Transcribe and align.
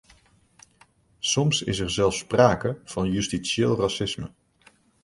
Soms 1.21 1.61
is 1.63 1.79
er 1.79 1.89
zelfs 1.91 2.17
sprake 2.17 2.79
van 2.83 3.11
justitieel 3.11 3.79
racisme. 3.79 4.31